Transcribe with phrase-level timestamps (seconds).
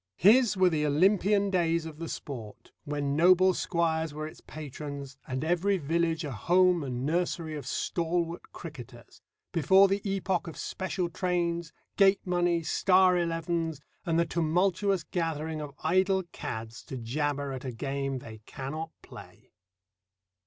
[0.17, 5.43] His were the Olympian days of the sport, when noble squires were its patrons, and
[5.43, 11.71] every village a home and nursery of stalwart cricketers, before the epoch of special trains,
[11.97, 17.71] gate money, star elevens, and the tumultuous gathering of idle cads to jabber at a
[17.71, 19.51] game they cannot play.